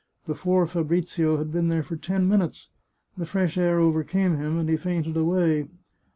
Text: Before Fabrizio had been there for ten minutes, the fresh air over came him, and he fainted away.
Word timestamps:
Before 0.25 0.65
Fabrizio 0.65 1.37
had 1.37 1.51
been 1.51 1.67
there 1.67 1.83
for 1.83 1.95
ten 1.95 2.27
minutes, 2.27 2.71
the 3.15 3.23
fresh 3.27 3.55
air 3.55 3.77
over 3.79 4.03
came 4.03 4.35
him, 4.35 4.57
and 4.57 4.67
he 4.67 4.75
fainted 4.75 5.15
away. 5.15 5.67